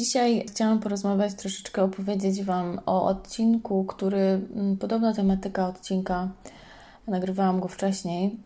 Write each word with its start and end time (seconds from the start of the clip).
Dzisiaj 0.00 0.46
chciałam 0.48 0.80
porozmawiać, 0.80 1.34
troszeczkę 1.34 1.82
opowiedzieć 1.82 2.42
Wam 2.42 2.80
o 2.86 3.06
odcinku, 3.06 3.84
który 3.84 4.18
mm, 4.18 4.76
podobna 4.76 5.14
tematyka 5.14 5.68
odcinka, 5.68 6.28
nagrywałam 7.06 7.60
go 7.60 7.68
wcześniej. 7.68 8.36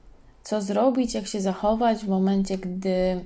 Co 0.43 0.63
zrobić, 0.63 1.15
jak 1.15 1.27
się 1.27 1.41
zachować 1.41 1.99
w 1.99 2.09
momencie, 2.09 2.59
gdy 2.59 3.25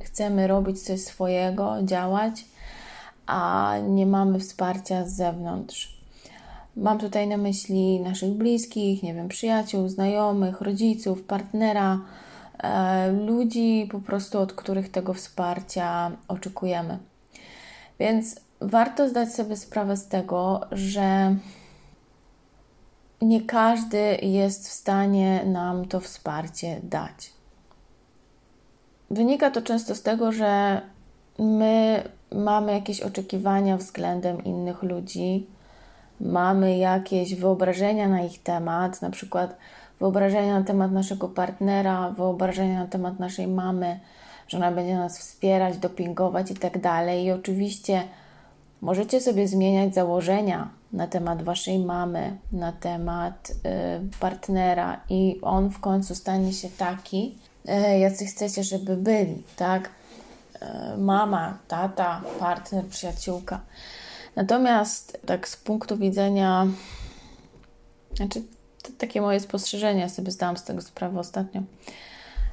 chcemy 0.00 0.46
robić 0.46 0.82
coś 0.82 1.00
swojego, 1.00 1.76
działać, 1.82 2.44
a 3.26 3.74
nie 3.88 4.06
mamy 4.06 4.38
wsparcia 4.38 5.06
z 5.06 5.12
zewnątrz. 5.12 6.00
Mam 6.76 6.98
tutaj 6.98 7.28
na 7.28 7.36
myśli 7.36 8.00
naszych 8.00 8.30
bliskich, 8.30 9.02
nie 9.02 9.14
wiem, 9.14 9.28
przyjaciół, 9.28 9.88
znajomych, 9.88 10.60
rodziców, 10.60 11.22
partnera, 11.22 12.00
e, 12.58 13.12
ludzi 13.12 13.88
po 13.92 14.00
prostu, 14.00 14.38
od 14.38 14.52
których 14.52 14.90
tego 14.90 15.14
wsparcia 15.14 16.10
oczekujemy. 16.28 17.09
Więc 18.00 18.40
warto 18.60 19.08
zdać 19.08 19.34
sobie 19.34 19.56
sprawę 19.56 19.96
z 19.96 20.08
tego, 20.08 20.60
że 20.72 21.36
nie 23.22 23.40
każdy 23.40 24.18
jest 24.22 24.68
w 24.68 24.72
stanie 24.72 25.44
nam 25.44 25.88
to 25.88 26.00
wsparcie 26.00 26.80
dać. 26.82 27.32
Wynika 29.10 29.50
to 29.50 29.62
często 29.62 29.94
z 29.94 30.02
tego, 30.02 30.32
że 30.32 30.80
my 31.38 32.02
mamy 32.32 32.72
jakieś 32.72 33.00
oczekiwania 33.00 33.76
względem 33.76 34.44
innych 34.44 34.82
ludzi, 34.82 35.46
mamy 36.20 36.78
jakieś 36.78 37.34
wyobrażenia 37.34 38.08
na 38.08 38.22
ich 38.22 38.42
temat, 38.42 39.02
na 39.02 39.10
przykład 39.10 39.56
wyobrażenia 40.00 40.58
na 40.58 40.64
temat 40.64 40.92
naszego 40.92 41.28
partnera, 41.28 42.10
wyobrażenia 42.10 42.78
na 42.78 42.86
temat 42.86 43.18
naszej 43.20 43.48
mamy, 43.48 44.00
że 44.50 44.56
ona 44.56 44.72
będzie 44.72 44.94
nas 44.94 45.18
wspierać, 45.18 45.78
dopingować 45.78 46.50
i 46.50 46.54
tak 46.54 46.80
dalej. 46.80 47.24
I 47.24 47.32
oczywiście 47.32 48.02
możecie 48.80 49.20
sobie 49.20 49.48
zmieniać 49.48 49.94
założenia 49.94 50.70
na 50.92 51.06
temat 51.06 51.42
waszej 51.42 51.78
mamy, 51.78 52.38
na 52.52 52.72
temat 52.72 53.50
y, 53.50 53.54
partnera, 54.20 55.00
i 55.08 55.38
on 55.42 55.70
w 55.70 55.80
końcu 55.80 56.14
stanie 56.14 56.52
się 56.52 56.68
taki, 56.68 57.38
y, 57.68 57.98
jacy 57.98 58.26
chcecie, 58.26 58.64
żeby 58.64 58.96
byli, 58.96 59.42
tak? 59.56 59.90
Y, 60.94 60.98
mama, 60.98 61.58
tata, 61.68 62.22
partner, 62.38 62.84
przyjaciółka. 62.86 63.60
Natomiast 64.36 65.20
tak 65.26 65.48
z 65.48 65.56
punktu 65.56 65.96
widzenia, 65.96 66.66
znaczy 68.14 68.42
to 68.82 68.90
takie 68.98 69.20
moje 69.20 69.40
spostrzeżenia, 69.40 70.08
sobie 70.08 70.30
zdałam 70.30 70.56
z 70.56 70.64
tego 70.64 70.82
sprawę 70.82 71.20
ostatnio, 71.20 71.62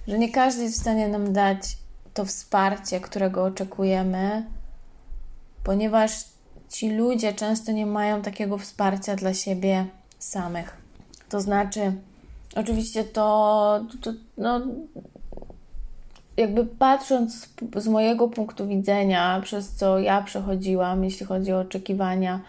że 0.07 0.19
nie 0.19 0.31
każdy 0.31 0.63
jest 0.63 0.77
w 0.77 0.81
stanie 0.81 1.07
nam 1.07 1.33
dać 1.33 1.77
to 2.17 2.25
wsparcie, 2.25 2.99
którego 2.99 3.43
oczekujemy, 3.43 4.45
ponieważ 5.63 6.11
ci 6.69 6.89
ludzie 6.89 7.33
często 7.33 7.71
nie 7.71 7.85
mają 7.85 8.21
takiego 8.21 8.57
wsparcia 8.57 9.15
dla 9.15 9.33
siebie 9.33 9.85
samych. 10.19 10.77
To 11.29 11.41
znaczy, 11.41 11.93
oczywiście 12.55 13.03
to, 13.03 13.79
to 14.01 14.13
no, 14.37 14.61
jakby 16.37 16.65
patrząc 16.65 17.35
z, 17.35 17.49
z 17.75 17.87
mojego 17.87 18.27
punktu 18.27 18.67
widzenia, 18.67 19.41
przez 19.43 19.75
co 19.75 19.99
ja 19.99 20.21
przechodziłam, 20.21 21.03
jeśli 21.03 21.25
chodzi 21.25 21.53
o 21.53 21.59
oczekiwania, 21.59 22.39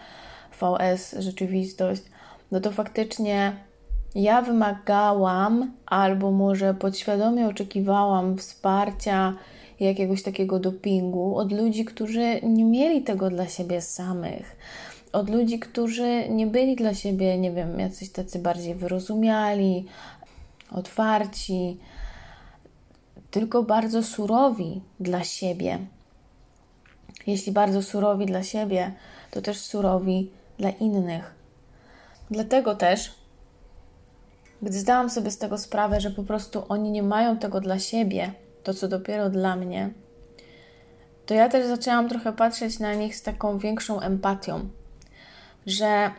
VS, 0.61 1.15
rzeczywistość, 1.19 2.01
no 2.51 2.59
to 2.59 2.71
faktycznie 2.71 3.53
ja 4.15 4.41
wymagałam, 4.41 5.71
albo 5.85 6.31
może 6.31 6.73
podświadomie 6.73 7.47
oczekiwałam 7.47 8.37
wsparcia 8.37 9.33
jakiegoś 9.85 10.23
takiego 10.23 10.59
dopingu 10.59 11.37
od 11.37 11.51
ludzi, 11.51 11.85
którzy 11.85 12.41
nie 12.43 12.65
mieli 12.65 13.01
tego 13.01 13.29
dla 13.29 13.47
siebie 13.47 13.81
samych. 13.81 14.55
Od 15.13 15.29
ludzi, 15.29 15.59
którzy 15.59 16.29
nie 16.29 16.47
byli 16.47 16.75
dla 16.75 16.93
siebie, 16.93 17.37
nie 17.37 17.51
wiem, 17.51 17.79
jacyś 17.79 18.09
tacy 18.09 18.39
bardziej 18.39 18.75
wyrozumiali, 18.75 19.85
otwarci, 20.71 21.77
tylko 23.31 23.63
bardzo 23.63 24.03
surowi 24.03 24.81
dla 24.99 25.23
siebie. 25.23 25.79
Jeśli 27.27 27.51
bardzo 27.51 27.83
surowi 27.83 28.25
dla 28.25 28.43
siebie, 28.43 28.93
to 29.31 29.41
też 29.41 29.59
surowi 29.59 30.31
dla 30.57 30.69
innych. 30.69 31.33
Dlatego 32.31 32.75
też, 32.75 33.11
gdy 34.61 34.79
zdałam 34.79 35.09
sobie 35.09 35.31
z 35.31 35.37
tego 35.37 35.57
sprawę, 35.57 36.01
że 36.01 36.11
po 36.11 36.23
prostu 36.23 36.63
oni 36.69 36.91
nie 36.91 37.03
mają 37.03 37.37
tego 37.37 37.61
dla 37.61 37.79
siebie, 37.79 38.33
to 38.63 38.73
co 38.73 38.87
dopiero 38.87 39.29
dla 39.29 39.55
mnie, 39.55 39.89
to 41.25 41.33
ja 41.33 41.49
też 41.49 41.67
zaczęłam 41.67 42.09
trochę 42.09 42.33
patrzeć 42.33 42.79
na 42.79 42.93
nich 42.93 43.15
z 43.15 43.21
taką 43.21 43.57
większą 43.57 43.99
empatią, 43.99 44.69
że 45.65 46.11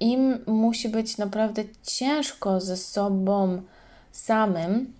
im 0.00 0.38
musi 0.46 0.88
być 0.88 1.18
naprawdę 1.18 1.62
ciężko 1.82 2.60
ze 2.60 2.76
sobą 2.76 3.62
samym. 4.12 4.92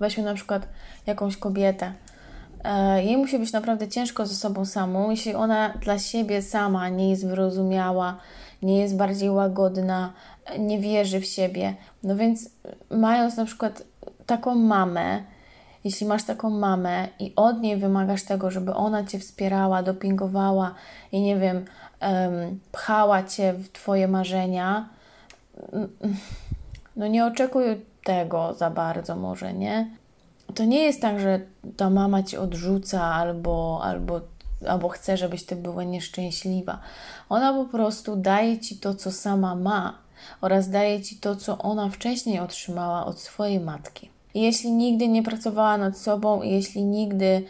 Weźmy 0.00 0.22
na 0.22 0.34
przykład 0.34 0.68
jakąś 1.06 1.36
kobietę. 1.36 1.92
E, 2.64 3.04
jej 3.04 3.16
musi 3.16 3.38
być 3.38 3.52
naprawdę 3.52 3.88
ciężko 3.88 4.26
ze 4.26 4.34
sobą 4.34 4.64
samą, 4.64 5.10
jeśli 5.10 5.34
ona 5.34 5.68
dla 5.68 5.98
siebie 5.98 6.42
sama 6.42 6.88
nie 6.88 7.10
jest 7.10 7.26
wyrozumiała, 7.26 8.18
nie 8.62 8.80
jest 8.80 8.96
bardziej 8.96 9.30
łagodna, 9.30 10.12
nie 10.58 10.78
wierzy 10.78 11.20
w 11.20 11.26
siebie. 11.26 11.74
No 12.02 12.16
więc, 12.16 12.50
mając 12.90 13.36
na 13.36 13.44
przykład 13.44 13.82
taką 14.28 14.54
mamę, 14.54 15.22
jeśli 15.84 16.06
masz 16.06 16.24
taką 16.24 16.50
mamę 16.50 17.08
i 17.18 17.32
od 17.36 17.60
niej 17.60 17.76
wymagasz 17.76 18.22
tego, 18.22 18.50
żeby 18.50 18.74
ona 18.74 19.04
cię 19.04 19.18
wspierała, 19.18 19.82
dopingowała 19.82 20.74
i 21.12 21.20
nie 21.20 21.36
wiem, 21.36 21.64
pchała 22.72 23.22
cię 23.22 23.52
w 23.52 23.72
twoje 23.72 24.08
marzenia, 24.08 24.88
no 26.96 27.06
nie 27.06 27.26
oczekuj 27.26 27.64
tego 28.04 28.54
za 28.54 28.70
bardzo, 28.70 29.16
może 29.16 29.52
nie. 29.52 29.90
To 30.54 30.64
nie 30.64 30.82
jest 30.82 31.00
tak, 31.00 31.20
że 31.20 31.40
ta 31.76 31.90
mama 31.90 32.22
ci 32.22 32.36
odrzuca 32.36 33.02
albo, 33.02 33.80
albo, 33.82 34.20
albo 34.68 34.88
chce, 34.88 35.16
żebyś 35.16 35.44
ty 35.44 35.56
była 35.56 35.84
nieszczęśliwa. 35.84 36.78
Ona 37.28 37.52
po 37.52 37.64
prostu 37.64 38.16
daje 38.16 38.58
ci 38.58 38.76
to, 38.76 38.94
co 38.94 39.12
sama 39.12 39.54
ma 39.54 39.98
oraz 40.40 40.70
daje 40.70 41.02
ci 41.02 41.16
to, 41.16 41.36
co 41.36 41.58
ona 41.58 41.88
wcześniej 41.88 42.40
otrzymała 42.40 43.06
od 43.06 43.20
swojej 43.20 43.60
matki. 43.60 44.10
Jeśli 44.42 44.72
nigdy 44.72 45.08
nie 45.08 45.22
pracowała 45.22 45.78
nad 45.78 45.98
sobą, 45.98 46.42
jeśli 46.42 46.84
nigdy 46.84 47.42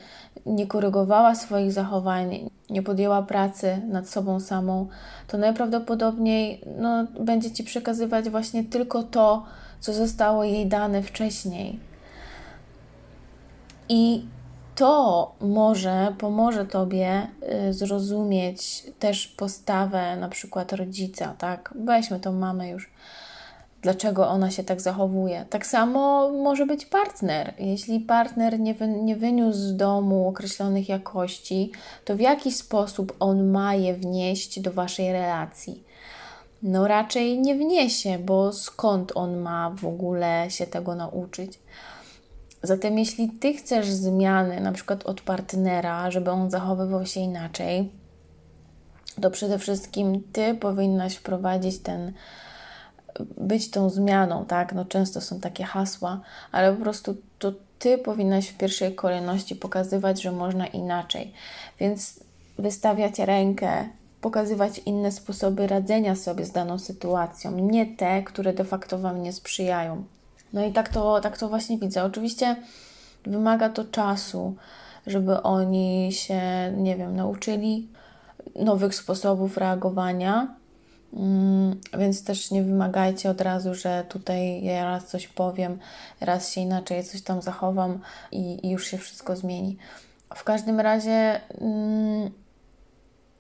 nie 0.47 0.66
korygowała 0.66 1.34
swoich 1.34 1.72
zachowań, 1.72 2.50
nie 2.71 2.82
podjęła 2.82 3.22
pracy 3.22 3.81
nad 3.88 4.09
sobą 4.09 4.41
samą, 4.41 4.87
to 5.26 5.38
najprawdopodobniej 5.38 6.60
no, 6.78 7.06
będzie 7.21 7.50
ci 7.50 7.65
przekazywać 7.65 8.28
właśnie 8.28 8.65
tylko 8.65 9.03
to, 9.03 9.44
co 9.81 9.93
zostało 9.93 10.44
jej 10.44 10.66
dane 10.66 11.03
wcześniej. 11.03 11.78
I 13.88 14.25
to 14.75 15.32
może 15.41 16.15
pomoże 16.19 16.66
tobie 16.66 17.26
y, 17.69 17.72
zrozumieć 17.72 18.87
też 18.99 19.28
postawę 19.28 20.16
na 20.16 20.28
przykład 20.28 20.72
rodzica, 20.72 21.34
tak? 21.38 21.75
Weźmy 21.84 22.20
tą 22.20 22.32
mamę 22.32 22.69
już 22.69 22.91
dlaczego 23.83 24.28
ona 24.28 24.50
się 24.50 24.65
tak 24.65 24.81
zachowuje. 24.81 25.44
Tak 25.50 25.66
samo 25.66 26.31
może 26.33 26.66
być 26.66 26.87
partner. 26.87 27.55
Jeśli 27.59 28.00
partner 28.00 28.61
nie, 28.61 28.75
wy, 28.75 28.89
nie 28.89 29.16
wyniósł 29.16 29.59
z 29.59 29.77
domu 29.77 30.28
określonych 30.28 30.89
jakości, 30.89 31.72
to 32.05 32.17
w 32.17 32.21
jaki 32.21 32.53
sposób 32.53 33.17
on 33.21 33.50
ma 33.50 33.75
je 33.75 33.94
wnieść 33.94 34.61
do 34.61 34.72
waszej 34.72 35.12
relacji? 35.12 35.84
No 36.62 36.88
raczej 36.88 37.38
nie 37.38 37.55
wniesie, 37.55 38.19
bo 38.19 38.53
skąd 38.53 39.12
on 39.15 39.37
ma 39.37 39.71
w 39.71 39.87
ogóle 39.87 40.47
się 40.49 40.67
tego 40.67 40.94
nauczyć? 40.94 41.59
Zatem 42.62 42.99
jeśli 42.99 43.31
ty 43.31 43.55
chcesz 43.55 43.87
zmiany, 43.87 44.61
na 44.61 44.72
przykład 44.72 45.06
od 45.06 45.21
partnera, 45.21 46.11
żeby 46.11 46.31
on 46.31 46.50
zachowywał 46.50 47.06
się 47.06 47.21
inaczej, 47.21 47.93
to 49.23 49.31
przede 49.31 49.58
wszystkim 49.58 50.23
ty 50.32 50.55
powinnaś 50.55 51.14
wprowadzić 51.14 51.79
ten 51.79 52.12
być 53.37 53.70
tą 53.70 53.90
zmianą, 53.90 54.44
tak? 54.44 54.72
No 54.72 54.84
często 54.84 55.20
są 55.20 55.40
takie 55.40 55.64
hasła, 55.64 56.20
ale 56.52 56.72
po 56.72 56.82
prostu 56.82 57.16
to 57.38 57.52
ty 57.78 57.99
powinnaś 57.99 58.49
w 58.49 58.56
pierwszej 58.56 58.94
kolejności 58.94 59.56
pokazywać, 59.56 60.22
że 60.22 60.32
można 60.32 60.66
inaczej. 60.66 61.32
Więc 61.81 62.20
wystawiać 62.58 63.19
rękę, 63.19 63.88
pokazywać 64.20 64.78
inne 64.78 65.12
sposoby 65.12 65.66
radzenia 65.66 66.14
sobie 66.14 66.44
z 66.44 66.52
daną 66.52 66.78
sytuacją, 66.78 67.50
nie 67.50 67.87
te, 67.96 68.22
które 68.22 68.52
de 68.52 68.64
facto 68.64 68.99
Wam 68.99 69.22
nie 69.22 69.32
sprzyjają. 69.32 70.05
No 70.52 70.64
i 70.64 70.72
tak 70.72 70.88
to, 70.88 71.20
tak 71.20 71.38
to 71.38 71.49
właśnie 71.49 71.78
widzę. 71.78 72.05
Oczywiście 72.05 72.56
wymaga 73.26 73.69
to 73.69 73.84
czasu, 73.84 74.55
żeby 75.06 75.43
oni 75.43 76.08
się, 76.12 76.40
nie 76.76 76.96
wiem, 76.96 77.16
nauczyli 77.16 77.88
nowych 78.56 78.94
sposobów 78.94 79.56
reagowania, 79.56 80.55
więc 81.99 82.25
też 82.25 82.50
nie 82.50 82.62
wymagajcie 82.62 83.31
od 83.31 83.40
razu, 83.40 83.75
że 83.75 84.05
tutaj 84.08 84.64
ja 84.64 84.84
raz 84.84 85.06
coś 85.06 85.28
powiem, 85.28 85.78
raz 86.20 86.50
się 86.52 86.60
inaczej 86.60 87.05
coś 87.05 87.22
tam 87.22 87.43
zachowam 87.43 88.00
i, 88.32 88.66
i 88.66 88.70
już 88.70 88.87
się 88.87 88.99
wszystko 88.99 89.37
zmieni. 89.37 89.76
W 90.34 90.44
każdym 90.44 90.81
razie, 90.81 91.40
mm, 91.60 92.31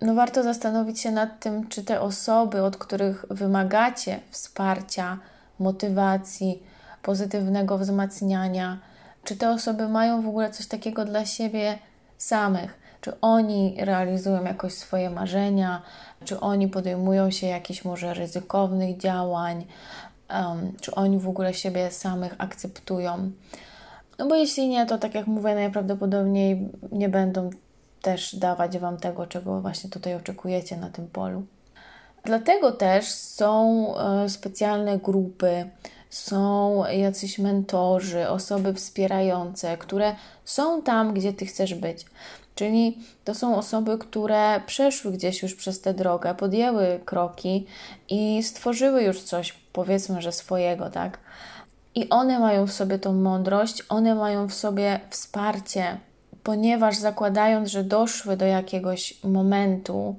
no 0.00 0.14
warto 0.14 0.42
zastanowić 0.42 1.00
się 1.00 1.10
nad 1.10 1.40
tym, 1.40 1.68
czy 1.68 1.84
te 1.84 2.00
osoby, 2.00 2.62
od 2.62 2.76
których 2.76 3.24
wymagacie 3.30 4.20
wsparcia, 4.30 5.18
motywacji, 5.58 6.62
pozytywnego 7.02 7.78
wzmacniania, 7.78 8.78
czy 9.24 9.36
te 9.36 9.50
osoby 9.50 9.88
mają 9.88 10.22
w 10.22 10.28
ogóle 10.28 10.50
coś 10.50 10.66
takiego 10.66 11.04
dla 11.04 11.26
siebie 11.26 11.78
samych, 12.18 12.87
czy 13.00 13.20
oni 13.20 13.76
realizują 13.80 14.44
jakoś 14.44 14.72
swoje 14.72 15.10
marzenia, 15.10 15.82
czy 16.24 16.40
oni 16.40 16.68
podejmują 16.68 17.30
się 17.30 17.46
jakichś 17.46 17.84
może 17.84 18.14
ryzykownych 18.14 18.96
działań, 18.96 19.66
um, 20.30 20.72
czy 20.80 20.94
oni 20.94 21.18
w 21.18 21.28
ogóle 21.28 21.54
siebie 21.54 21.90
samych 21.90 22.34
akceptują. 22.38 23.30
No 24.18 24.26
bo 24.26 24.34
jeśli 24.34 24.68
nie, 24.68 24.86
to 24.86 24.98
tak 24.98 25.14
jak 25.14 25.26
mówię, 25.26 25.54
najprawdopodobniej 25.54 26.68
nie 26.92 27.08
będą 27.08 27.50
też 28.02 28.36
dawać 28.36 28.78
Wam 28.78 28.96
tego, 28.96 29.26
czego 29.26 29.60
właśnie 29.60 29.90
tutaj 29.90 30.14
oczekujecie 30.14 30.76
na 30.76 30.90
tym 30.90 31.06
polu. 31.06 31.42
Dlatego 32.24 32.72
też 32.72 33.06
są 33.10 33.86
e, 33.96 34.28
specjalne 34.28 34.98
grupy, 34.98 35.70
są 36.10 36.84
jacyś 36.86 37.38
mentorzy, 37.38 38.28
osoby 38.28 38.74
wspierające, 38.74 39.76
które 39.76 40.16
są 40.44 40.82
tam, 40.82 41.14
gdzie 41.14 41.32
Ty 41.32 41.46
chcesz 41.46 41.74
być. 41.74 42.06
Czyli 42.54 42.98
to 43.24 43.34
są 43.34 43.56
osoby, 43.56 43.98
które 43.98 44.60
przeszły 44.66 45.12
gdzieś 45.12 45.42
już 45.42 45.54
przez 45.54 45.80
tę 45.80 45.94
drogę, 45.94 46.34
podjęły 46.34 47.00
kroki 47.04 47.66
i 48.08 48.42
stworzyły 48.42 49.02
już 49.02 49.22
coś, 49.22 49.52
powiedzmy, 49.72 50.22
że 50.22 50.32
swojego, 50.32 50.90
tak? 50.90 51.18
I 51.94 52.08
one 52.08 52.38
mają 52.38 52.66
w 52.66 52.72
sobie 52.72 52.98
tą 52.98 53.12
mądrość, 53.12 53.82
one 53.88 54.14
mają 54.14 54.48
w 54.48 54.54
sobie 54.54 55.00
wsparcie, 55.10 55.98
ponieważ 56.42 56.96
zakładając, 56.96 57.68
że 57.70 57.84
doszły 57.84 58.36
do 58.36 58.44
jakiegoś 58.46 59.24
momentu, 59.24 60.16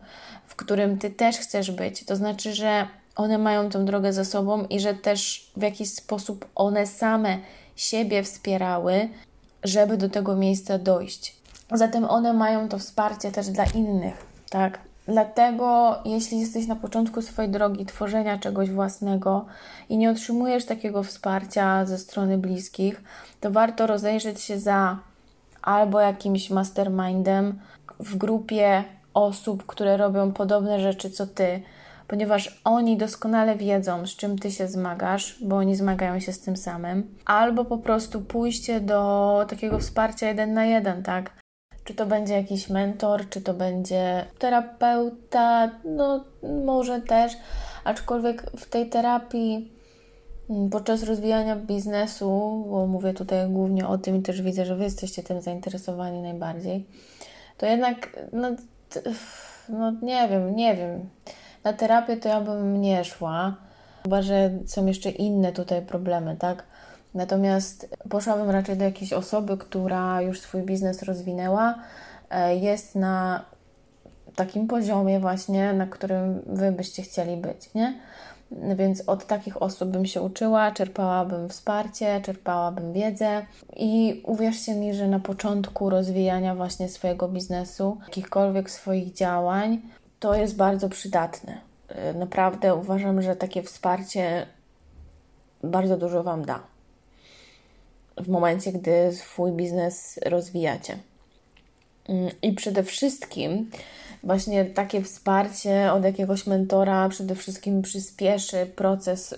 w 0.47 0.55
którym 0.55 0.97
ty 0.97 1.09
też 1.09 1.37
chcesz 1.37 1.71
być, 1.71 2.05
to 2.05 2.15
znaczy, 2.15 2.53
że 2.53 2.87
one 3.19 3.37
mają 3.37 3.69
tę 3.69 3.85
drogę 3.85 4.13
za 4.13 4.25
sobą 4.25 4.65
i 4.65 4.79
że 4.79 4.93
też 4.93 5.51
w 5.57 5.61
jakiś 5.61 5.93
sposób 5.93 6.45
one 6.55 6.87
same 6.87 7.37
siebie 7.75 8.23
wspierały, 8.23 9.09
żeby 9.63 9.97
do 9.97 10.09
tego 10.09 10.35
miejsca 10.35 10.77
dojść. 10.77 11.35
Zatem 11.71 12.05
one 12.05 12.33
mają 12.33 12.69
to 12.69 12.79
wsparcie 12.79 13.31
też 13.31 13.49
dla 13.49 13.65
innych, 13.65 14.25
tak? 14.49 14.79
Dlatego, 15.07 15.95
jeśli 16.05 16.39
jesteś 16.39 16.67
na 16.67 16.75
początku 16.75 17.21
swojej 17.21 17.51
drogi 17.51 17.85
tworzenia 17.85 18.37
czegoś 18.37 18.69
własnego 18.71 19.45
i 19.89 19.97
nie 19.97 20.11
otrzymujesz 20.11 20.65
takiego 20.65 21.03
wsparcia 21.03 21.85
ze 21.85 21.97
strony 21.97 22.37
bliskich, 22.37 23.03
to 23.41 23.51
warto 23.51 23.87
rozejrzeć 23.87 24.41
się 24.41 24.59
za 24.59 24.97
albo 25.61 25.99
jakimś 25.99 26.49
mastermindem 26.49 27.59
w 27.99 28.17
grupie 28.17 28.83
osób, 29.13 29.65
które 29.65 29.97
robią 29.97 30.31
podobne 30.31 30.79
rzeczy 30.79 31.09
co 31.09 31.27
ty, 31.27 31.61
ponieważ 32.09 32.61
oni 32.63 32.97
doskonale 32.97 33.55
wiedzą, 33.55 34.07
z 34.07 34.15
czym 34.15 34.39
ty 34.39 34.51
się 34.51 34.67
zmagasz, 34.67 35.37
bo 35.41 35.55
oni 35.55 35.75
zmagają 35.75 36.19
się 36.19 36.33
z 36.33 36.39
tym 36.39 36.57
samym, 36.57 37.15
albo 37.25 37.65
po 37.65 37.77
prostu 37.77 38.21
pójście 38.21 38.79
do 38.79 39.45
takiego 39.49 39.79
wsparcia 39.79 40.27
jeden 40.27 40.53
na 40.53 40.65
jeden, 40.65 41.03
tak? 41.03 41.33
Czy 41.83 41.93
to 41.93 42.05
będzie 42.05 42.33
jakiś 42.33 42.69
mentor, 42.69 43.29
czy 43.29 43.41
to 43.41 43.53
będzie 43.53 44.25
terapeuta, 44.39 45.71
no 45.85 46.23
może 46.65 47.01
też, 47.01 47.33
aczkolwiek 47.83 48.51
w 48.57 48.69
tej 48.69 48.89
terapii 48.89 49.71
mm, 50.49 50.69
podczas 50.69 51.03
rozwijania 51.03 51.55
biznesu, 51.55 52.29
bo 52.69 52.87
mówię 52.87 53.13
tutaj 53.13 53.49
głównie 53.49 53.87
o 53.87 53.97
tym 53.97 54.15
i 54.15 54.21
też 54.21 54.41
widzę, 54.41 54.65
że 54.65 54.75
Wy 54.75 54.83
jesteście 54.83 55.23
tym 55.23 55.41
zainteresowani 55.41 56.21
najbardziej, 56.21 56.85
to 57.57 57.65
jednak, 57.65 58.19
no, 58.33 58.49
no 59.69 59.91
nie 60.01 60.27
wiem, 60.29 60.55
nie 60.55 60.75
wiem. 60.75 61.09
Na 61.63 61.73
terapię 61.73 62.17
to 62.17 62.29
ja 62.29 62.41
bym 62.41 62.81
nie 62.81 63.05
szła, 63.05 63.55
chyba 64.03 64.21
że 64.21 64.51
są 64.65 64.85
jeszcze 64.85 65.09
inne 65.09 65.51
tutaj 65.51 65.81
problemy, 65.81 66.35
tak? 66.39 66.63
Natomiast 67.13 67.95
poszłabym 68.09 68.49
raczej 68.49 68.77
do 68.77 68.83
jakiejś 68.83 69.13
osoby, 69.13 69.57
która 69.57 70.21
już 70.21 70.41
swój 70.41 70.61
biznes 70.61 71.03
rozwinęła, 71.03 71.75
e, 72.29 72.55
jest 72.55 72.95
na 72.95 73.45
takim 74.35 74.67
poziomie 74.67 75.19
właśnie, 75.19 75.73
na 75.73 75.87
którym 75.87 76.41
Wy 76.47 76.71
byście 76.71 77.03
chcieli 77.03 77.37
być, 77.37 77.73
nie? 77.73 77.99
Więc 78.75 79.09
od 79.09 79.27
takich 79.27 79.61
osób 79.61 79.89
bym 79.89 80.05
się 80.05 80.21
uczyła, 80.21 80.71
czerpałabym 80.71 81.49
wsparcie, 81.49 82.21
czerpałabym 82.21 82.93
wiedzę 82.93 83.45
i 83.75 84.23
uwierzcie 84.25 84.75
mi, 84.75 84.93
że 84.93 85.07
na 85.07 85.19
początku 85.19 85.89
rozwijania 85.89 86.55
właśnie 86.55 86.89
swojego 86.89 87.27
biznesu, 87.27 87.97
jakichkolwiek 88.07 88.69
swoich 88.69 89.13
działań, 89.13 89.81
to 90.19 90.35
jest 90.35 90.55
bardzo 90.55 90.89
przydatne. 90.89 91.61
E, 91.87 92.13
naprawdę 92.13 92.75
uważam, 92.75 93.21
że 93.21 93.35
takie 93.35 93.63
wsparcie 93.63 94.45
bardzo 95.63 95.97
dużo 95.97 96.23
Wam 96.23 96.45
da 96.45 96.63
w 98.19 98.29
momencie, 98.29 98.71
gdy 98.71 99.13
swój 99.13 99.51
biznes 99.51 100.19
rozwijacie. 100.25 100.97
Mm, 102.09 102.31
I 102.41 102.53
przede 102.53 102.83
wszystkim 102.83 103.71
właśnie 104.23 104.65
takie 104.65 105.01
wsparcie 105.03 105.93
od 105.93 106.03
jakiegoś 106.03 106.47
mentora 106.47 107.09
przede 107.09 107.35
wszystkim 107.35 107.81
przyspieszy 107.81 108.65
proces 108.75 109.35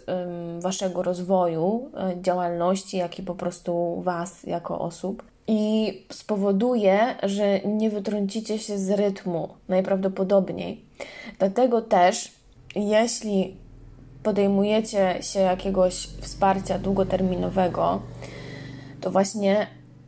waszego 0.60 1.04
rozwoju, 1.04 1.92
y, 2.18 2.22
działalności, 2.22 2.98
jak 2.98 3.20
i 3.20 3.24
po 3.24 3.36
prostu 3.36 4.02
was 4.02 4.44
jako 4.44 4.80
osób. 4.80 5.31
I 5.48 5.94
spowoduje, 6.12 7.16
że 7.24 7.60
nie 7.60 7.90
wytrącicie 7.90 8.60
się 8.60 8.78
z 8.78 8.90
rytmu 8.90 9.50
najprawdopodobniej. 9.68 10.86
Dlatego 11.40 11.82
też, 11.82 12.32
jeśli 12.76 13.56
podejmujecie 14.24 15.18
się 15.22 15.40
jakiegoś 15.40 15.94
wsparcia 16.22 16.80
długoterminowego, 16.80 18.02
to 19.02 19.12
właśnie 19.12 19.68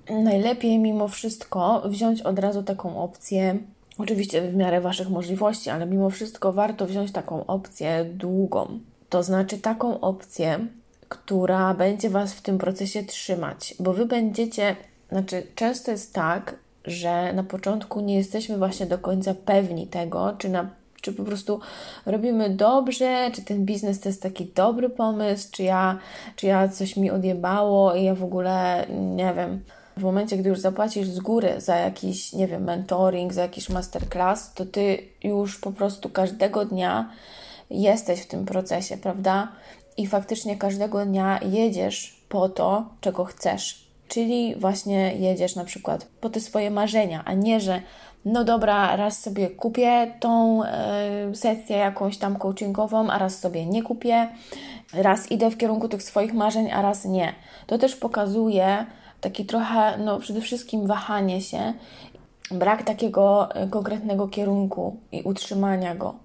najlepiej 0.09 0.79
mimo 0.79 1.07
wszystko 1.07 1.81
wziąć 1.85 2.21
od 2.21 2.39
razu 2.39 2.63
taką 2.63 3.03
opcję, 3.03 3.57
oczywiście 3.97 4.41
w 4.41 4.55
miarę 4.55 4.81
Waszych 4.81 5.09
możliwości, 5.09 5.69
ale 5.69 5.85
mimo 5.85 6.09
wszystko 6.09 6.53
warto 6.53 6.85
wziąć 6.85 7.11
taką 7.11 7.45
opcję 7.45 8.05
długą. 8.05 8.79
To 9.09 9.23
znaczy 9.23 9.57
taką 9.57 9.99
opcję, 9.99 10.67
która 11.09 11.73
będzie 11.73 12.09
Was 12.09 12.33
w 12.33 12.41
tym 12.41 12.57
procesie 12.57 13.03
trzymać, 13.03 13.75
bo 13.79 13.93
Wy 13.93 14.05
będziecie, 14.05 14.75
znaczy 15.13 15.47
często 15.55 15.91
jest 15.91 16.13
tak, 16.13 16.55
że 16.85 17.33
na 17.33 17.43
początku 17.43 18.01
nie 18.01 18.15
jesteśmy 18.15 18.57
właśnie 18.57 18.85
do 18.85 18.97
końca 18.97 19.33
pewni 19.45 19.87
tego, 19.87 20.33
czy 20.37 20.49
na 20.49 20.69
czy 21.03 21.13
po 21.13 21.23
prostu 21.23 21.59
robimy 22.05 22.49
dobrze, 22.49 23.31
czy 23.33 23.41
ten 23.41 23.65
biznes 23.65 23.99
to 23.99 24.09
jest 24.09 24.23
taki 24.23 24.45
dobry 24.45 24.89
pomysł, 24.89 25.47
czy 25.51 25.63
ja, 25.63 25.99
czy 26.35 26.47
ja 26.47 26.67
coś 26.67 26.97
mi 26.97 27.11
odjebało 27.11 27.95
i 27.95 28.03
ja 28.03 28.15
w 28.15 28.23
ogóle 28.23 28.85
nie 28.89 29.33
wiem. 29.33 29.63
W 29.97 30.03
momencie, 30.03 30.37
gdy 30.37 30.49
już 30.49 30.59
zapłacisz 30.59 31.07
z 31.07 31.19
góry 31.19 31.61
za 31.61 31.75
jakiś, 31.75 32.33
nie 32.33 32.47
wiem, 32.47 32.63
mentoring, 32.63 33.33
za 33.33 33.41
jakiś 33.41 33.69
masterclass, 33.69 34.53
to 34.53 34.65
ty 34.65 34.97
już 35.23 35.59
po 35.59 35.71
prostu 35.71 36.09
każdego 36.09 36.65
dnia 36.65 37.09
jesteś 37.69 38.21
w 38.21 38.27
tym 38.27 38.45
procesie, 38.45 38.97
prawda? 38.97 39.47
I 39.97 40.07
faktycznie 40.07 40.57
każdego 40.57 41.05
dnia 41.05 41.39
jedziesz 41.41 42.23
po 42.29 42.49
to, 42.49 42.85
czego 43.01 43.25
chcesz. 43.25 43.82
Czyli 44.13 44.55
właśnie 44.55 45.15
jedziesz 45.15 45.55
na 45.55 45.63
przykład 45.63 46.07
po 46.21 46.29
te 46.29 46.39
swoje 46.39 46.71
marzenia, 46.71 47.23
a 47.25 47.33
nie, 47.33 47.59
że 47.59 47.81
no 48.25 48.43
dobra, 48.43 48.95
raz 48.95 49.19
sobie 49.19 49.49
kupię 49.49 50.13
tą 50.19 50.63
y, 50.63 51.35
sesję 51.35 51.77
jakąś 51.77 52.17
tam 52.17 52.35
coachingową, 52.35 53.09
a 53.09 53.17
raz 53.17 53.39
sobie 53.39 53.65
nie 53.65 53.83
kupię, 53.83 54.29
raz 54.93 55.31
idę 55.31 55.51
w 55.51 55.57
kierunku 55.57 55.87
tych 55.87 56.03
swoich 56.03 56.33
marzeń, 56.33 56.71
a 56.71 56.81
raz 56.81 57.05
nie. 57.05 57.33
To 57.67 57.77
też 57.77 57.95
pokazuje 57.95 58.85
taki 59.21 59.45
trochę, 59.45 59.97
no 59.97 60.19
przede 60.19 60.41
wszystkim 60.41 60.87
wahanie 60.87 61.41
się, 61.41 61.73
brak 62.51 62.83
takiego 62.83 63.55
e, 63.55 63.67
konkretnego 63.67 64.27
kierunku 64.27 64.97
i 65.11 65.21
utrzymania 65.21 65.95
go. 65.95 66.15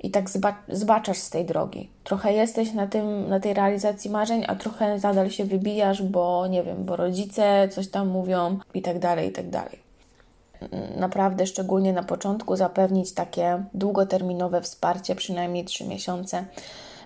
I 0.00 0.10
tak 0.10 0.30
zbaczasz 0.68 1.18
z 1.18 1.30
tej 1.30 1.44
drogi. 1.44 1.90
Trochę 2.04 2.32
jesteś 2.32 2.72
na, 2.72 2.86
tym, 2.86 3.28
na 3.28 3.40
tej 3.40 3.54
realizacji 3.54 4.10
marzeń, 4.10 4.44
a 4.48 4.54
trochę 4.54 4.98
nadal 4.98 5.30
się 5.30 5.44
wybijasz, 5.44 6.02
bo 6.02 6.46
nie 6.46 6.62
wiem, 6.62 6.84
bo 6.84 6.96
rodzice 6.96 7.68
coś 7.72 7.88
tam 7.88 8.08
mówią 8.08 8.58
i 8.74 8.82
tak 8.82 8.98
dalej, 8.98 9.28
i 9.28 9.32
tak 9.32 9.50
dalej 9.50 9.86
naprawdę, 10.96 11.46
szczególnie 11.46 11.92
na 11.92 12.02
początku, 12.02 12.56
zapewnić 12.56 13.12
takie 13.12 13.64
długoterminowe 13.74 14.60
wsparcie, 14.60 15.14
przynajmniej 15.14 15.64
3 15.64 15.86
miesiące, 15.86 16.44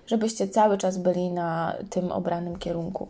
żebyście 0.06 0.48
cały 0.48 0.78
czas 0.78 0.98
byli 0.98 1.30
na 1.30 1.74
tym 1.90 2.12
obranym 2.12 2.58
kierunku. 2.58 3.08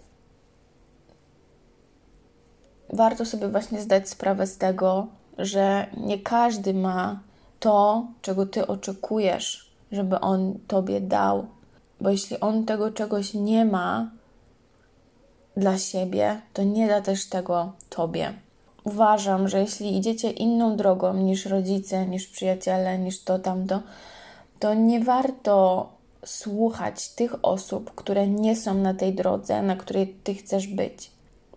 Warto 2.93 3.25
sobie 3.25 3.49
właśnie 3.49 3.81
zdać 3.81 4.09
sprawę 4.09 4.47
z 4.47 4.59
tego, 4.59 5.07
że 5.39 5.87
nie 5.97 6.19
każdy 6.19 6.75
ma 6.75 7.21
to, 7.61 8.07
czego 8.23 8.47
ty 8.47 8.67
oczekujesz, 8.67 9.70
żeby 9.93 10.21
on 10.21 10.59
tobie 10.67 11.01
dał, 11.01 11.47
bo 12.01 12.11
jeśli 12.11 12.41
on 12.41 12.65
tego 12.65 12.91
czegoś 12.91 13.35
nie 13.35 13.65
ma 13.65 14.11
dla 15.57 15.79
siebie, 15.79 16.41
to 16.53 16.63
nie 16.63 16.89
da 16.89 17.01
też 17.01 17.29
tego 17.29 17.73
tobie 17.89 18.35
uważam, 18.85 19.49
że 19.49 19.61
jeśli 19.61 19.97
idziecie 19.97 20.31
inną 20.31 20.77
drogą 20.77 21.15
niż 21.15 21.47
rodzice, 21.47 22.07
niż 22.07 22.27
przyjaciele, 22.27 22.99
niż 22.99 23.25
to 23.25 23.39
tamto, 23.39 23.83
to 24.59 24.75
nie 24.75 25.01
warto 25.01 25.89
słuchać 26.25 27.09
tych 27.09 27.45
osób, 27.45 27.95
które 27.95 28.29
nie 28.29 28.57
są 28.57 28.75
na 28.75 28.95
tej 28.95 29.15
drodze, 29.15 29.63
na 29.63 29.77
której 29.77 30.15
ty 30.25 30.35
chcesz 30.35 30.67
być. 30.67 31.11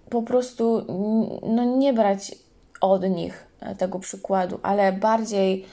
Po 0.10 0.22
prostu 0.22 0.86
no, 1.44 1.64
nie 1.64 1.94
brać 1.94 2.36
od 2.82 3.04
nich 3.04 3.48
tego 3.78 4.00
przykładu, 4.00 4.60
ale 4.64 4.94
bardziej 4.94 5.66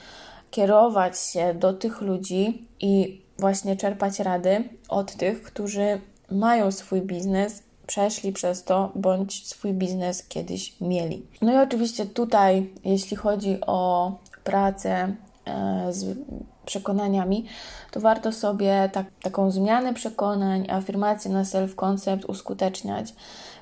kierować 0.51 1.19
się 1.19 1.53
do 1.53 1.73
tych 1.73 2.01
ludzi 2.01 2.67
i 2.79 3.21
właśnie 3.39 3.75
czerpać 3.75 4.19
rady 4.19 4.63
od 4.89 5.15
tych, 5.15 5.43
którzy 5.43 6.01
mają 6.31 6.71
swój 6.71 7.01
biznes, 7.01 7.63
przeszli 7.87 8.33
przez 8.33 8.63
to, 8.63 8.91
bądź 8.95 9.47
swój 9.47 9.73
biznes 9.73 10.27
kiedyś 10.27 10.81
mieli. 10.81 11.25
No 11.41 11.53
i 11.53 11.57
oczywiście 11.57 12.05
tutaj, 12.05 12.69
jeśli 12.83 13.17
chodzi 13.17 13.57
o 13.67 14.11
pracę 14.43 15.15
e, 15.45 15.93
z 15.93 16.17
przekonaniami, 16.65 17.45
to 17.91 17.99
warto 17.99 18.31
sobie 18.31 18.89
tak, 18.93 19.05
taką 19.21 19.51
zmianę 19.51 19.93
przekonań, 19.93 20.67
afirmację 20.69 21.31
na 21.31 21.43
self-concept 21.43 22.25
uskuteczniać, 22.27 23.13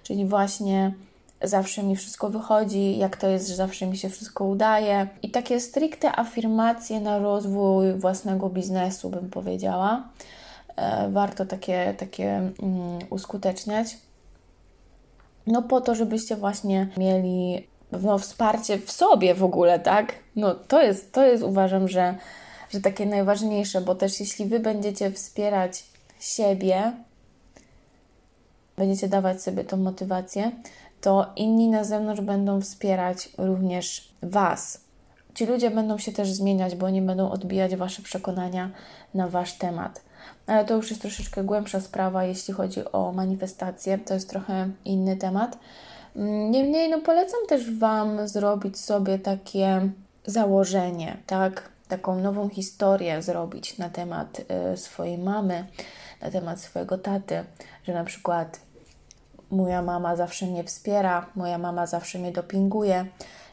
czyli 0.03 0.25
właśnie 0.25 0.93
zawsze 1.43 1.83
mi 1.83 1.95
wszystko 1.95 2.29
wychodzi, 2.29 2.97
jak 2.97 3.17
to 3.17 3.27
jest, 3.27 3.47
że 3.47 3.55
zawsze 3.55 3.87
mi 3.87 3.97
się 3.97 4.09
wszystko 4.09 4.45
udaje. 4.45 5.07
I 5.21 5.31
takie 5.31 5.59
stricte 5.59 6.19
afirmacje 6.19 6.99
na 7.01 7.19
rozwój 7.19 7.93
własnego 7.93 8.49
biznesu, 8.49 9.09
bym 9.09 9.29
powiedziała. 9.29 10.09
E, 10.75 11.09
warto 11.09 11.45
takie, 11.45 11.95
takie 11.97 12.29
mm, 12.35 12.99
uskuteczniać. 13.09 13.97
No 15.47 15.61
po 15.61 15.81
to, 15.81 15.95
żebyście 15.95 16.35
właśnie 16.35 16.87
mieli 16.97 17.67
no, 17.91 18.17
wsparcie 18.17 18.77
w 18.77 18.91
sobie 18.91 19.35
w 19.35 19.43
ogóle, 19.43 19.79
tak? 19.79 20.13
No 20.35 20.55
to 20.55 20.81
jest, 20.81 21.13
to 21.13 21.25
jest 21.25 21.43
uważam, 21.43 21.87
że, 21.87 22.15
że 22.69 22.81
takie 22.81 23.05
najważniejsze, 23.05 23.81
bo 23.81 23.95
też 23.95 24.19
jeśli 24.19 24.45
Wy 24.45 24.59
będziecie 24.59 25.11
wspierać 25.11 25.83
siebie, 26.19 26.93
będziecie 28.77 29.07
dawać 29.07 29.41
sobie 29.41 29.63
tą 29.63 29.77
motywację, 29.77 30.51
to 31.01 31.25
inni 31.35 31.67
na 31.67 31.83
zewnątrz 31.83 32.21
będą 32.21 32.61
wspierać 32.61 33.29
również 33.37 34.13
Was. 34.21 34.81
Ci 35.33 35.45
ludzie 35.45 35.71
będą 35.71 35.97
się 35.97 36.11
też 36.11 36.31
zmieniać, 36.31 36.75
bo 36.75 36.85
oni 36.85 37.01
będą 37.01 37.31
odbijać 37.31 37.75
Wasze 37.75 38.01
przekonania 38.01 38.69
na 39.13 39.27
Wasz 39.27 39.53
temat. 39.53 40.01
Ale 40.47 40.65
to 40.65 40.75
już 40.75 40.89
jest 40.89 41.01
troszeczkę 41.01 41.43
głębsza 41.43 41.79
sprawa, 41.79 42.23
jeśli 42.23 42.53
chodzi 42.53 42.91
o 42.91 43.11
manifestację. 43.11 43.97
To 43.97 44.13
jest 44.13 44.29
trochę 44.29 44.69
inny 44.85 45.17
temat. 45.17 45.57
Niemniej, 46.49 46.89
no 46.89 47.01
polecam 47.01 47.39
też 47.47 47.77
Wam 47.77 48.27
zrobić 48.27 48.79
sobie 48.79 49.19
takie 49.19 49.89
założenie, 50.25 51.17
tak? 51.25 51.69
Taką 51.87 52.19
nową 52.19 52.49
historię 52.49 53.21
zrobić 53.21 53.77
na 53.77 53.89
temat 53.89 54.41
y, 54.73 54.77
swojej 54.77 55.17
mamy, 55.17 55.65
na 56.21 56.31
temat 56.31 56.59
swojego 56.59 56.97
taty, 56.97 57.43
że 57.83 57.93
na 57.93 58.03
przykład 58.03 58.59
moja 59.51 59.81
mama 59.81 60.15
zawsze 60.15 60.45
mnie 60.45 60.63
wspiera, 60.63 61.25
moja 61.35 61.57
mama 61.57 61.87
zawsze 61.87 62.19
mnie 62.19 62.31
dopinguje. 62.31 63.05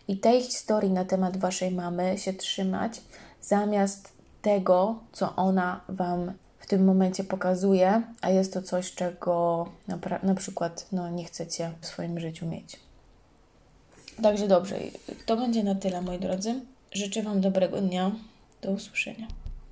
I 0.09 0.19
tej 0.19 0.43
historii 0.43 0.91
na 0.91 1.05
temat 1.05 1.37
waszej 1.37 1.71
mamy 1.71 2.19
się 2.19 2.33
trzymać, 2.33 3.01
zamiast 3.41 4.13
tego, 4.43 4.99
co 5.13 5.37
ona 5.37 5.81
wam 5.89 6.33
w 6.59 6.67
tym 6.67 6.85
momencie 6.85 7.25
pokazuje, 7.25 8.03
a 8.21 8.31
jest 8.31 8.53
to 8.53 8.63
coś, 8.63 8.95
czego 8.95 9.67
na, 9.89 9.99
na 10.23 10.35
przykład 10.35 10.87
no, 10.93 11.11
nie 11.11 11.25
chcecie 11.25 11.73
w 11.81 11.87
swoim 11.87 12.21
życiu 12.21 12.47
mieć. 12.47 12.81
Także 14.23 14.49
dobrze, 14.49 14.77
to 15.27 15.37
będzie 15.37 15.65
na 15.65 15.75
tyle, 15.75 16.03
moi 16.03 16.19
drodzy. 16.19 16.61
Życzę 16.93 17.23
Wam 17.23 17.41
dobrego 17.41 17.81
dnia. 17.81 18.11
Do 18.63 18.71
usłyszenia. 18.71 19.27